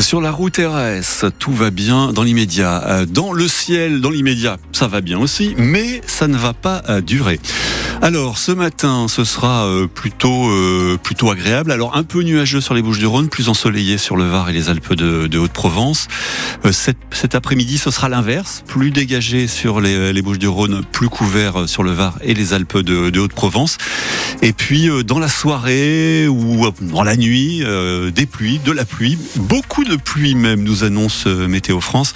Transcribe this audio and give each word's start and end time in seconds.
Sur 0.00 0.20
la 0.20 0.30
route 0.30 0.58
RS, 0.58 1.30
tout 1.38 1.52
va 1.52 1.70
bien 1.70 2.12
dans 2.12 2.22
l'immédiat. 2.22 2.84
Euh, 2.86 3.06
dans 3.06 3.32
le 3.32 3.48
ciel, 3.48 4.02
dans 4.02 4.10
l'immédiat, 4.10 4.58
ça 4.72 4.88
va 4.88 5.00
bien 5.00 5.18
aussi, 5.18 5.54
mais 5.56 6.02
ça 6.06 6.28
ne 6.28 6.36
va 6.36 6.52
pas 6.52 6.82
euh, 6.90 7.00
durer. 7.00 7.40
Alors, 8.02 8.38
ce 8.38 8.52
matin, 8.52 9.06
ce 9.08 9.24
sera 9.24 9.66
euh, 9.66 9.86
plutôt 9.86 10.50
plutôt 11.02 11.30
agréable. 11.30 11.72
Alors, 11.72 11.96
un 11.96 12.02
peu 12.02 12.22
nuageux 12.22 12.60
sur 12.60 12.74
les 12.74 12.82
Bouches-du-Rhône, 12.82 13.28
plus 13.28 13.48
ensoleillé 13.48 13.98
sur 13.98 14.16
le 14.16 14.24
Var 14.24 14.50
et 14.50 14.52
les 14.52 14.68
Alpes 14.68 14.92
de, 14.92 15.38
Haute-Provence. 15.38 16.08
cet, 16.70 16.96
cet 17.10 17.34
après-midi, 17.34 17.78
ce 17.78 17.90
sera 17.90 18.08
l'inverse, 18.08 18.62
plus 18.66 18.90
dégagé 18.90 19.48
sur 19.48 19.80
les, 19.80 20.22
Bouches-du-Rhône, 20.22 20.82
plus 20.92 21.08
couvert 21.08 21.68
sur 21.68 21.82
le 21.82 21.92
Var 21.92 22.14
et 22.22 22.34
les 22.34 22.54
Alpes 22.54 22.78
de, 22.78 23.18
Haute-Provence. 23.18 23.78
Et 24.42 24.52
puis, 24.52 24.88
dans 25.04 25.18
la 25.18 25.28
soirée 25.28 26.28
ou 26.28 26.66
dans 26.80 27.02
la 27.02 27.16
nuit, 27.16 27.64
des 28.14 28.26
pluies, 28.26 28.60
de 28.64 28.72
la 28.72 28.84
pluie, 28.84 29.18
beaucoup 29.36 29.84
de 29.84 29.96
pluie 29.96 30.34
même, 30.34 30.62
nous 30.62 30.84
annonce 30.84 31.24
euh, 31.26 31.48
Météo 31.48 31.80
France. 31.80 32.14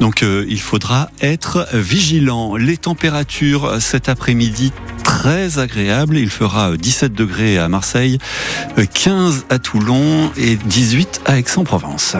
Donc 0.00 0.22
euh, 0.22 0.44
il 0.48 0.60
faudra 0.60 1.10
être 1.20 1.66
vigilant. 1.72 2.56
Les 2.56 2.76
températures 2.76 3.64
euh, 3.64 3.80
cet 3.80 4.08
après-midi 4.08 4.72
très 5.18 5.60
agréables. 5.60 6.18
Il 6.18 6.28
fera 6.28 6.76
17 6.76 7.12
degrés 7.12 7.56
à 7.56 7.68
Marseille, 7.68 8.18
15 8.76 9.46
à 9.48 9.60
Toulon 9.60 10.30
et 10.36 10.56
18 10.56 11.22
à 11.24 11.38
Aix-en-Provence. 11.38 12.16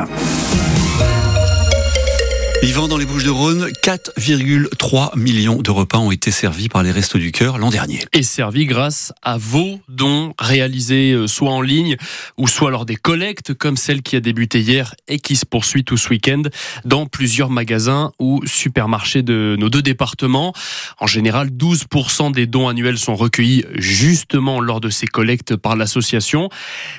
Vivant 2.64 2.88
dans 2.88 2.96
les 2.96 3.04
Bouches-de-Rhône, 3.04 3.68
4,3 3.82 5.18
millions 5.18 5.60
de 5.60 5.70
repas 5.70 5.98
ont 5.98 6.10
été 6.10 6.30
servis 6.30 6.70
par 6.70 6.82
les 6.82 6.92
Restos 6.92 7.18
du 7.18 7.30
Cœur 7.30 7.58
l'an 7.58 7.68
dernier. 7.68 7.98
Et 8.14 8.22
servis 8.22 8.64
grâce 8.64 9.12
à 9.20 9.36
vos 9.36 9.80
dons 9.90 10.32
réalisés 10.38 11.12
euh, 11.12 11.26
soit 11.26 11.50
en 11.50 11.60
ligne 11.60 11.98
ou 12.38 12.48
soit 12.48 12.70
lors 12.70 12.86
des 12.86 12.96
collectes 12.96 13.52
comme 13.52 13.76
celle 13.76 14.00
qui 14.00 14.16
a 14.16 14.20
débuté 14.20 14.60
hier 14.60 14.94
et 15.08 15.18
qui 15.18 15.36
se 15.36 15.44
poursuit 15.44 15.84
tout 15.84 15.98
ce 15.98 16.08
week-end 16.08 16.40
dans 16.86 17.04
plusieurs 17.04 17.50
magasins 17.50 18.12
ou 18.18 18.40
supermarchés 18.46 19.20
de 19.22 19.56
nos 19.58 19.68
deux 19.68 19.82
départements. 19.82 20.54
En 21.00 21.06
général, 21.06 21.50
12% 21.50 22.32
des 22.32 22.46
dons 22.46 22.68
annuels 22.68 22.98
sont 22.98 23.14
recueillis 23.14 23.66
justement 23.74 24.62
lors 24.62 24.80
de 24.80 24.88
ces 24.88 25.06
collectes 25.06 25.54
par 25.54 25.76
l'association. 25.76 26.48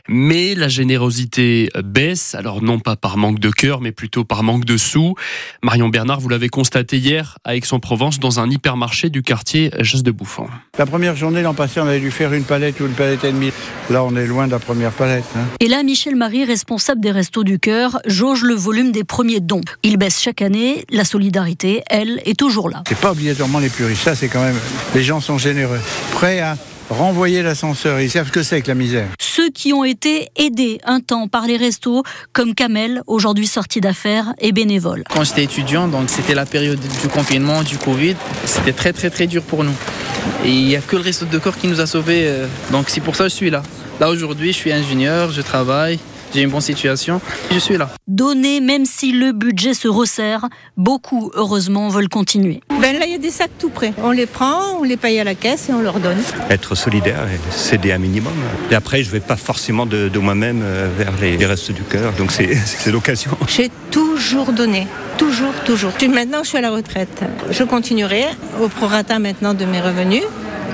Mais 0.08 0.54
la 0.54 0.68
générosité 0.68 1.72
baisse, 1.84 2.36
alors 2.36 2.62
non 2.62 2.78
pas 2.78 2.96
par 2.96 3.18
manque 3.18 3.40
de 3.40 3.50
cœur, 3.50 3.82
mais 3.82 3.92
plutôt 3.92 4.26
par 4.26 4.44
manque 4.44 4.66
de 4.66 4.78
sous. 4.78 5.16
Marion 5.64 5.90
Bernard, 5.90 6.20
vous 6.20 6.30
l'avez 6.30 6.50
constaté 6.50 6.98
hier 6.98 7.38
à 7.44 7.56
Aix-en-Provence 7.56 8.20
dans 8.20 8.40
un 8.40 8.50
hypermarché 8.50 9.10
du 9.10 9.22
quartier 9.22 9.72
Jas 9.80 10.02
de 10.02 10.12
Bouffon. 10.12 10.48
La 10.78 10.86
première 10.86 11.16
journée 11.16 11.42
l'an 11.42 11.54
passé, 11.54 11.80
on 11.80 11.88
avait 11.88 12.00
dû 12.00 12.12
faire 12.12 12.34
une 12.34 12.44
palette 12.44 12.80
ou 12.80 12.86
une 12.86 12.94
palette 12.94 13.24
et 13.24 13.32
demie. 13.32 13.52
Là, 13.90 14.04
on 14.04 14.16
est 14.16 14.28
loin 14.28 14.48
de 14.48 14.52
la 14.52 14.60
première 14.60 14.92
palette. 14.92 15.26
Hein. 15.36 15.46
Et 15.60 15.68
là, 15.68 15.84
Michel 15.84 16.16
Marie, 16.16 16.46
responsable 16.46 17.02
des 17.02 17.12
Restos 17.12 17.44
du 17.44 17.60
Cœur, 17.60 18.00
jauge 18.06 18.44
le 18.44 18.54
volume 18.54 18.92
des 18.92 19.04
premiers 19.04 19.40
dons. 19.40 19.62
Il 19.84 19.98
baisse 19.98 20.22
chaque 20.22 20.42
année. 20.42 20.86
La 20.90 21.06
solidarité, 21.06 21.84
elle, 21.90 22.22
est 22.26 22.38
toujours 22.38 22.70
là. 22.70 22.84
C'est 22.88 23.00
pas 23.00 23.12
obligatoirement 23.12 23.60
les 23.60 23.70
plus 23.70 23.86
riches. 23.86 24.04
Ça, 24.04 24.16
c'est 24.16 24.28
quand 24.28 24.44
même. 24.44 24.60
Les 24.94 25.04
gens 25.04 25.20
sont 25.22 25.38
généreux. 25.38 25.80
Prêts 26.12 26.40
à 26.40 26.58
renvoyer 26.90 27.42
l'ascenseur. 27.42 28.00
Ils 28.00 28.10
savent 28.10 28.28
ce 28.28 28.32
que 28.32 28.44
c'est 28.44 28.62
que 28.62 28.68
la 28.68 28.76
misère. 28.76 29.08
Ceux 29.20 29.50
qui 29.50 29.74
ont 29.74 29.84
été 29.84 30.30
aidés 30.36 30.80
un 30.86 31.00
temps 31.00 31.28
par 31.28 31.48
les 31.48 31.58
restos, 31.58 32.04
comme 32.34 32.54
Kamel, 32.54 33.02
aujourd'hui 33.08 33.48
sorti 33.48 33.82
d'affaires 33.82 34.34
et 34.40 34.52
bénévole. 34.52 35.04
Quand 35.10 35.24
j'étais 35.24 35.44
étudiant, 35.44 35.88
donc 35.88 36.10
c'était 36.10 36.36
la 36.36 36.46
période 36.46 36.80
du 36.80 37.08
confinement, 37.10 37.64
du 37.64 37.78
Covid, 37.78 38.16
c'était 38.46 38.74
très 38.74 38.94
très 38.94 39.10
très 39.10 39.28
dur 39.28 39.44
pour 39.44 39.64
nous. 39.64 39.76
Et 40.44 40.50
il 40.50 40.66
n'y 40.66 40.76
a 40.76 40.82
que 40.82 40.96
le 40.96 41.02
resto 41.02 41.26
de 41.26 41.38
corps 41.38 41.58
qui 41.58 41.68
nous 41.68 41.82
a 41.82 41.86
sauvés. 41.86 42.24
Euh, 42.26 42.48
donc 42.72 42.90
c'est 42.90 43.02
pour 43.02 43.16
ça 43.16 43.26
que 43.26 43.30
je 43.30 43.36
suis 43.36 43.50
là. 43.50 43.64
Là 44.00 44.10
aujourd'hui, 44.10 44.52
je 44.52 44.58
suis 44.58 44.72
ingénieur, 44.72 45.32
je 45.32 45.42
travaille 45.42 46.00
j'ai 46.36 46.42
une 46.42 46.50
bonne 46.50 46.60
situation, 46.60 47.22
je 47.50 47.60
suis 47.60 47.78
là. 47.78 47.90
Donner, 48.08 48.60
même 48.60 48.86
si 48.86 49.14
le 49.14 49.32
budget 49.32 49.74
se 49.74 49.88
resserre, 49.88 50.48
beaucoup, 50.76 51.32
heureusement, 51.34 51.88
veulent 51.88 52.10
continuer. 52.10 52.60
Ben 52.82 53.00
là, 53.00 53.06
il 53.06 53.14
y 53.14 53.16
a 53.16 53.20
des 53.20 53.32
sacs 53.32 53.58
tout 53.58 53.70
prêts. 53.70 53.94
On 54.04 54.12
les 54.12 54.26
prend, 54.26 54.80
on 54.80 54.84
les 54.84 54.98
paye 54.98 55.18
à 55.20 55.24
la 55.24 55.34
caisse 55.34 55.70
et 55.70 55.74
on 55.74 55.82
leur 55.82 56.00
donne. 56.00 56.18
Être 56.50 56.76
solidaire 56.76 57.26
et 57.34 57.40
céder 57.52 57.94
un 57.94 58.00
minimum. 58.00 58.34
Et 58.70 58.76
après, 58.76 59.02
je 59.02 59.08
ne 59.08 59.14
vais 59.14 59.20
pas 59.22 59.38
forcément 59.38 59.86
de, 59.86 60.12
moi-même 60.20 60.62
euh, 60.62 60.90
vers 60.98 61.14
les, 61.22 61.46
restes 61.46 61.72
du 61.72 61.84
cœur, 61.84 62.12
donc 62.14 62.32
c'est 62.34 62.92
l'occasion. 62.92 63.32
J'ai 63.48 63.72
toujours 63.90 64.52
donné. 64.52 64.88
Toujours, 65.18 65.54
toujours. 65.66 65.94
Maintenant, 66.10 66.44
je 66.44 66.50
suis 66.50 66.58
à 66.58 66.62
la 66.62 66.72
retraite. 66.72 67.24
Je 67.50 67.64
continuerai 67.64 68.26
au 68.62 68.68
prorata 68.68 69.20
maintenant 69.20 69.54
de 69.54 69.64
mes 69.64 69.80
revenus 69.80 70.24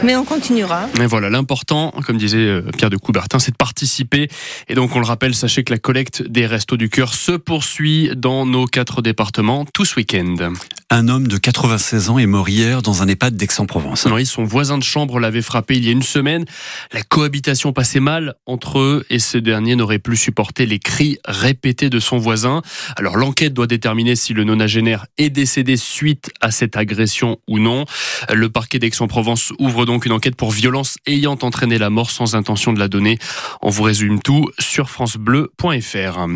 mais 0.03 0.15
on 0.15 0.25
continuera. 0.25 0.87
Mais 0.97 1.05
voilà, 1.05 1.29
l'important, 1.29 1.91
comme 2.05 2.17
disait 2.17 2.37
euh, 2.37 2.61
Pierre 2.77 2.89
de 2.89 2.97
Coubertin, 2.97 3.39
c'est 3.39 3.51
de 3.51 3.57
participer. 3.57 4.29
Et 4.67 4.75
donc, 4.75 4.95
on 4.95 4.99
le 4.99 5.05
rappelle, 5.05 5.35
sachez 5.35 5.63
que 5.63 5.71
la 5.71 5.79
collecte 5.79 6.23
des 6.23 6.45
Restos 6.45 6.77
du 6.77 6.89
Cœur 6.89 7.13
se 7.13 7.33
poursuit 7.33 8.11
dans 8.15 8.45
nos 8.45 8.65
quatre 8.65 9.01
départements 9.01 9.65
tout 9.65 9.85
ce 9.85 9.95
week-end. 9.95 10.53
Un 10.93 11.07
homme 11.07 11.29
de 11.29 11.37
96 11.37 12.09
ans 12.09 12.19
est 12.19 12.25
mort 12.25 12.49
hier 12.49 12.81
dans 12.81 13.01
un 13.01 13.07
EHPAD 13.07 13.37
d'Aix-en-Provence. 13.37 14.09
Son 14.25 14.43
voisin 14.43 14.77
de 14.77 14.83
chambre 14.83 15.21
l'avait 15.21 15.41
frappé 15.41 15.77
il 15.77 15.85
y 15.85 15.87
a 15.87 15.93
une 15.93 16.01
semaine. 16.01 16.43
La 16.91 17.01
cohabitation 17.01 17.71
passait 17.71 18.01
mal 18.01 18.35
entre 18.45 18.79
eux 18.79 19.05
et 19.09 19.19
ce 19.19 19.37
dernier 19.37 19.77
n'aurait 19.77 19.99
plus 19.99 20.17
supporté 20.17 20.65
les 20.65 20.79
cris 20.79 21.17
répétés 21.23 21.89
de 21.89 22.01
son 22.01 22.17
voisin. 22.17 22.61
Alors 22.97 23.15
l'enquête 23.15 23.53
doit 23.53 23.67
déterminer 23.67 24.17
si 24.17 24.33
le 24.33 24.43
nonagénaire 24.43 25.05
est 25.17 25.29
décédé 25.29 25.77
suite 25.77 26.29
à 26.41 26.51
cette 26.51 26.75
agression 26.75 27.37
ou 27.47 27.57
non. 27.57 27.85
Le 28.29 28.49
parquet 28.49 28.77
d'Aix-en-Provence 28.77 29.53
ouvre 29.59 29.85
donc 29.85 30.05
une 30.05 30.11
enquête 30.11 30.35
pour 30.35 30.51
violence 30.51 30.97
ayant 31.07 31.37
entraîné 31.41 31.77
la 31.77 31.89
mort 31.89 32.11
sans 32.11 32.35
intention 32.35 32.73
de 32.73 32.79
la 32.79 32.89
donner. 32.89 33.17
On 33.61 33.69
vous 33.69 33.83
résume 33.83 34.21
tout 34.21 34.49
sur 34.59 34.89
francebleu.fr. 34.89 36.27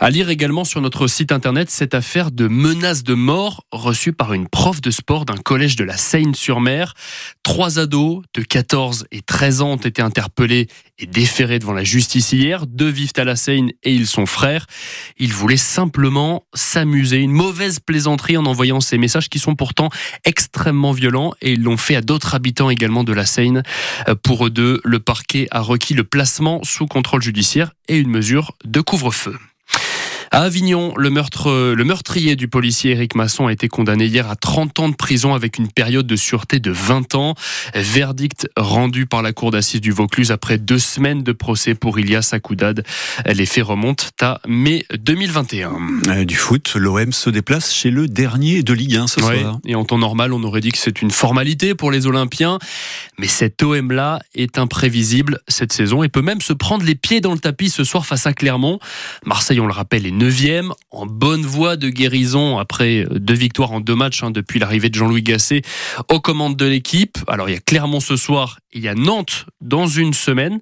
À 0.00 0.10
lire 0.10 0.28
également 0.28 0.64
sur 0.64 0.80
notre 0.80 1.06
site 1.06 1.30
internet 1.30 1.70
cette 1.70 1.94
affaire 1.94 2.32
de 2.32 2.48
menace 2.48 3.04
de 3.04 3.14
mort 3.14 3.64
reçue 3.70 4.12
par 4.12 4.32
une 4.32 4.48
prof 4.48 4.80
de 4.80 4.90
sport 4.90 5.24
d'un 5.24 5.36
collège 5.36 5.76
de 5.76 5.84
la 5.84 5.96
Seine-sur-Mer. 5.96 6.94
Trois 7.44 7.78
ados 7.78 8.22
de 8.34 8.42
14 8.42 9.06
et 9.12 9.20
13 9.20 9.62
ans 9.62 9.72
ont 9.72 9.76
été 9.76 10.02
interpellés 10.02 10.66
et 10.98 11.06
déférés 11.06 11.60
devant 11.60 11.72
la 11.72 11.84
justice 11.84 12.32
hier. 12.32 12.66
Deux 12.66 12.88
vivent 12.88 13.12
à 13.16 13.24
la 13.24 13.36
Seine 13.36 13.70
et 13.84 13.94
ils 13.94 14.08
sont 14.08 14.26
frères. 14.26 14.66
Ils 15.18 15.32
voulaient 15.32 15.56
simplement 15.56 16.44
s'amuser. 16.54 17.18
Une 17.18 17.32
mauvaise 17.32 17.78
plaisanterie 17.78 18.36
en 18.36 18.46
envoyant 18.46 18.80
ces 18.80 18.98
messages 18.98 19.28
qui 19.28 19.38
sont 19.38 19.54
pourtant 19.54 19.90
extrêmement 20.24 20.92
violents 20.92 21.34
et 21.40 21.52
ils 21.52 21.62
l'ont 21.62 21.76
fait 21.76 21.96
à 21.96 22.00
d'autres 22.00 22.34
habitants 22.34 22.70
également 22.70 23.04
de 23.04 23.12
la 23.12 23.26
Seine. 23.26 23.62
Pour 24.22 24.46
eux 24.46 24.50
deux, 24.50 24.80
le 24.82 24.98
parquet 24.98 25.46
a 25.52 25.60
requis 25.60 25.94
le 25.94 26.04
placement 26.04 26.62
sous 26.64 26.86
contrôle 26.86 27.22
judiciaire 27.22 27.72
et 27.88 27.96
une 27.96 28.10
mesure 28.10 28.56
de 28.64 28.80
couvre-feu. 28.80 29.36
À 30.34 30.38
Avignon, 30.38 30.92
le, 30.96 31.10
meurtre, 31.10 31.72
le 31.76 31.84
meurtrier 31.84 32.34
du 32.34 32.48
policier 32.48 32.90
Éric 32.90 33.14
Masson 33.14 33.46
a 33.46 33.52
été 33.52 33.68
condamné 33.68 34.06
hier 34.06 34.28
à 34.28 34.34
30 34.34 34.80
ans 34.80 34.88
de 34.88 34.96
prison 34.96 35.32
avec 35.32 35.58
une 35.58 35.70
période 35.70 36.08
de 36.08 36.16
sûreté 36.16 36.58
de 36.58 36.72
20 36.72 37.14
ans. 37.14 37.36
Verdict 37.72 38.48
rendu 38.56 39.06
par 39.06 39.22
la 39.22 39.32
cour 39.32 39.52
d'assises 39.52 39.80
du 39.80 39.92
Vaucluse 39.92 40.32
après 40.32 40.58
deux 40.58 40.80
semaines 40.80 41.22
de 41.22 41.30
procès 41.30 41.76
pour 41.76 42.00
Ilias 42.00 42.30
Akoudad. 42.32 42.84
Les 43.26 43.46
faits 43.46 43.62
remontent 43.62 44.06
à 44.20 44.40
mai 44.48 44.84
2021. 44.98 45.72
Euh, 46.08 46.24
du 46.24 46.34
foot, 46.34 46.74
l'OM 46.74 47.12
se 47.12 47.30
déplace 47.30 47.72
chez 47.72 47.92
le 47.92 48.08
dernier 48.08 48.64
de 48.64 48.72
Ligue 48.72 48.96
1 48.96 49.06
ce 49.06 49.20
soir. 49.20 49.60
Et 49.64 49.76
en 49.76 49.84
temps 49.84 49.98
normal, 49.98 50.32
on 50.32 50.42
aurait 50.42 50.62
dit 50.62 50.72
que 50.72 50.78
c'est 50.78 51.00
une 51.00 51.12
formalité 51.12 51.76
pour 51.76 51.92
les 51.92 52.08
Olympiens. 52.08 52.58
Mais 53.18 53.28
cet 53.28 53.62
OM-là 53.62 54.18
est 54.34 54.58
imprévisible 54.58 55.38
cette 55.46 55.72
saison 55.72 56.02
et 56.02 56.08
peut 56.08 56.22
même 56.22 56.40
se 56.40 56.52
prendre 56.52 56.84
les 56.84 56.96
pieds 56.96 57.20
dans 57.20 57.34
le 57.34 57.38
tapis 57.38 57.70
ce 57.70 57.84
soir 57.84 58.04
face 58.04 58.26
à 58.26 58.32
Clermont. 58.32 58.80
Marseille, 59.24 59.60
on 59.60 59.68
le 59.68 59.72
rappelle, 59.72 60.06
est 60.06 60.23
9e, 60.24 60.72
en 60.90 61.04
bonne 61.04 61.42
voie 61.42 61.76
de 61.76 61.90
guérison 61.90 62.56
après 62.56 63.06
deux 63.10 63.34
victoires 63.34 63.72
en 63.72 63.80
deux 63.80 63.94
matchs 63.94 64.22
hein, 64.22 64.30
depuis 64.30 64.58
l'arrivée 64.58 64.88
de 64.88 64.94
Jean-Louis 64.94 65.22
Gasset 65.22 65.60
aux 66.10 66.20
commandes 66.20 66.56
de 66.56 66.64
l'équipe. 66.64 67.18
Alors 67.28 67.50
il 67.50 67.52
y 67.52 67.56
a 67.56 67.60
Clermont 67.60 68.00
ce 68.00 68.16
soir, 68.16 68.58
il 68.72 68.82
y 68.82 68.88
a 68.88 68.94
Nantes 68.94 69.44
dans 69.60 69.86
une 69.86 70.14
semaine. 70.14 70.60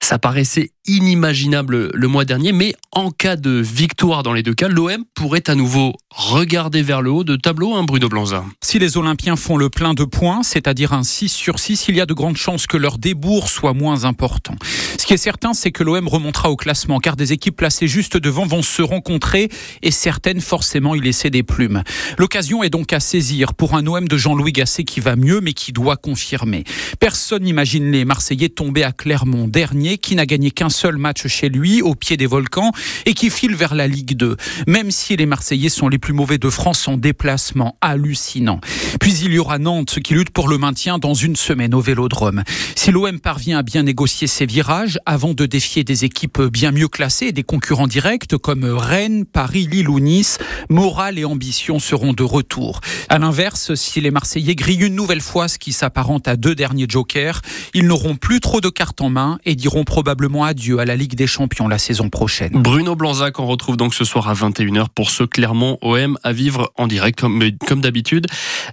Ça 0.00 0.20
paraissait 0.20 0.70
inimaginable 0.86 1.90
le 1.92 2.08
mois 2.08 2.24
dernier, 2.24 2.52
mais 2.52 2.74
en 2.92 3.10
cas 3.10 3.36
de 3.36 3.50
victoire 3.50 4.22
dans 4.22 4.32
les 4.32 4.42
deux 4.42 4.54
cas, 4.54 4.68
l'OM 4.68 5.04
pourrait 5.14 5.48
à 5.48 5.54
nouveau 5.54 5.94
regarder 6.10 6.82
vers 6.82 7.02
le 7.02 7.10
haut 7.10 7.24
de 7.24 7.36
tableau, 7.36 7.74
hein, 7.74 7.84
Bruno 7.84 8.08
Blanza. 8.08 8.44
Si 8.62 8.78
les 8.78 8.96
Olympiens 8.96 9.36
font 9.36 9.56
le 9.56 9.68
plein 9.68 9.94
de 9.94 10.04
points, 10.04 10.42
c'est-à-dire 10.42 10.92
un 10.92 11.02
6 11.02 11.28
sur 11.28 11.58
6, 11.58 11.86
il 11.88 11.96
y 11.96 12.00
a 12.00 12.06
de 12.06 12.14
grandes 12.14 12.36
chances 12.36 12.66
que 12.66 12.76
leur 12.76 12.98
débours 12.98 13.48
soit 13.48 13.74
moins 13.74 14.04
important. 14.04 14.54
Ce 15.02 15.06
qui 15.08 15.14
est 15.14 15.16
certain, 15.16 15.52
c'est 15.52 15.72
que 15.72 15.82
l'OM 15.82 16.06
remontera 16.06 16.48
au 16.48 16.54
classement, 16.54 17.00
car 17.00 17.16
des 17.16 17.32
équipes 17.32 17.56
placées 17.56 17.88
juste 17.88 18.16
devant 18.16 18.46
vont 18.46 18.62
se 18.62 18.82
rencontrer 18.82 19.48
et 19.82 19.90
certaines 19.90 20.40
forcément 20.40 20.94
y 20.94 21.00
laisser 21.00 21.28
des 21.28 21.42
plumes. 21.42 21.82
L'occasion 22.18 22.62
est 22.62 22.70
donc 22.70 22.92
à 22.92 23.00
saisir 23.00 23.54
pour 23.54 23.74
un 23.74 23.84
OM 23.84 24.06
de 24.06 24.16
Jean-Louis 24.16 24.52
Gasset 24.52 24.84
qui 24.84 25.00
va 25.00 25.16
mieux, 25.16 25.40
mais 25.40 25.54
qui 25.54 25.72
doit 25.72 25.96
confirmer. 25.96 26.62
Personne 27.00 27.42
n'imagine 27.42 27.90
les 27.90 28.04
Marseillais 28.04 28.48
tomber 28.48 28.84
à 28.84 28.92
Clermont, 28.92 29.48
dernier 29.48 29.98
qui 29.98 30.14
n'a 30.14 30.24
gagné 30.24 30.52
qu'un 30.52 30.70
seul 30.70 30.98
match 30.98 31.26
chez 31.26 31.48
lui, 31.48 31.82
au 31.82 31.96
pied 31.96 32.16
des 32.16 32.26
volcans, 32.26 32.70
et 33.04 33.14
qui 33.14 33.28
file 33.28 33.56
vers 33.56 33.74
la 33.74 33.88
Ligue 33.88 34.16
2. 34.16 34.36
Même 34.68 34.92
si 34.92 35.16
les 35.16 35.26
Marseillais 35.26 35.68
sont 35.68 35.88
les 35.88 35.98
plus 35.98 36.12
mauvais 36.12 36.38
de 36.38 36.48
France 36.48 36.86
en 36.86 36.96
déplacement, 36.96 37.76
hallucinant. 37.80 38.60
Puis 39.00 39.14
il 39.14 39.32
y 39.32 39.40
aura 39.40 39.58
Nantes 39.58 39.98
qui 39.98 40.14
lutte 40.14 40.30
pour 40.30 40.46
le 40.46 40.58
maintien 40.58 40.98
dans 40.98 41.14
une 41.14 41.34
semaine 41.34 41.74
au 41.74 41.80
Vélodrome. 41.80 42.44
Si 42.76 42.92
l'OM 42.92 43.18
parvient 43.18 43.58
à 43.58 43.62
bien 43.64 43.82
négocier 43.82 44.28
ses 44.28 44.46
virages 44.46 44.91
avant 45.06 45.34
de 45.34 45.46
défier 45.46 45.84
des 45.84 46.04
équipes 46.04 46.42
bien 46.42 46.72
mieux 46.72 46.88
classées 46.88 47.32
des 47.32 47.42
concurrents 47.42 47.86
directs 47.86 48.36
comme 48.36 48.64
Rennes, 48.64 49.24
Paris, 49.24 49.66
Lille 49.70 49.88
ou 49.88 50.00
Nice, 50.00 50.38
morale 50.68 51.18
et 51.18 51.24
ambition 51.24 51.78
seront 51.78 52.12
de 52.12 52.22
retour. 52.22 52.80
À 53.08 53.18
l'inverse, 53.18 53.74
si 53.74 54.00
les 54.00 54.10
Marseillais 54.10 54.54
grillent 54.54 54.86
une 54.86 54.94
nouvelle 54.94 55.20
fois 55.20 55.48
ce 55.48 55.58
qui 55.58 55.72
s'apparente 55.72 56.28
à 56.28 56.36
deux 56.36 56.54
derniers 56.54 56.86
jokers, 56.88 57.40
ils 57.74 57.86
n'auront 57.86 58.16
plus 58.16 58.40
trop 58.40 58.60
de 58.60 58.68
cartes 58.68 59.00
en 59.00 59.10
main 59.10 59.38
et 59.44 59.54
diront 59.54 59.84
probablement 59.84 60.44
adieu 60.44 60.78
à 60.78 60.84
la 60.84 60.96
Ligue 60.96 61.14
des 61.14 61.26
Champions 61.26 61.68
la 61.68 61.78
saison 61.78 62.08
prochaine. 62.08 62.52
Bruno 62.54 62.94
Blanzac, 62.96 63.38
on 63.38 63.46
retrouve 63.46 63.76
donc 63.76 63.94
ce 63.94 64.04
soir 64.04 64.28
à 64.28 64.34
21h 64.34 64.86
pour 64.94 65.10
ce 65.10 65.24
Clermont 65.24 65.78
OM 65.82 66.18
à 66.22 66.32
vivre 66.32 66.72
en 66.76 66.86
direct 66.86 67.20
comme, 67.20 67.42
comme 67.66 67.80
d'habitude 67.80 68.26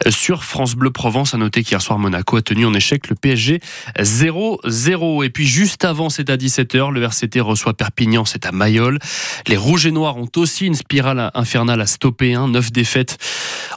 sur 0.10 0.44
France 0.44 0.76
Bleu 0.76 0.92
Provence. 0.92 1.34
À 1.34 1.38
noter 1.38 1.64
qu'hier 1.64 1.82
soir 1.82 2.00
Monaco 2.00 2.38
a 2.38 2.42
tenu 2.42 2.66
en 2.66 2.74
échec 2.74 3.10
le 3.10 3.16
PSG 3.16 3.60
0-0. 4.00 5.26
Et 5.26 5.30
puis 5.30 5.48
juste 5.48 5.86
avant, 5.86 6.09
c'est 6.10 6.30
à 6.30 6.38
17h, 6.38 6.92
le 6.92 7.04
RCT 7.04 7.40
reçoit 7.40 7.74
Perpignan, 7.74 8.26
c'est 8.26 8.46
à 8.46 8.52
Mayol. 8.52 9.00
Les 9.48 9.58
Rouges 9.58 9.86
et 9.86 9.92
Noirs 9.92 10.18
ont 10.18 10.30
aussi 10.36 10.66
une 10.66 10.76
spirale 10.76 11.32
infernale 11.34 11.82
à 11.82 11.88
stopper, 11.88 12.34
hein, 12.34 12.48
9 12.48 12.72
défaites 12.72 13.18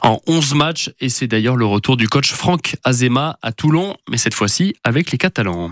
en 0.01 0.19
11 0.27 0.55
matchs. 0.55 0.91
Et 0.99 1.09
c'est 1.09 1.27
d'ailleurs 1.27 1.55
le 1.55 1.65
retour 1.65 1.97
du 1.97 2.07
coach 2.07 2.31
Franck 2.33 2.75
Azema 2.83 3.37
à 3.41 3.51
Toulon, 3.51 3.95
mais 4.09 4.17
cette 4.17 4.33
fois-ci 4.33 4.75
avec 4.83 5.11
les 5.11 5.17
Catalans. 5.17 5.71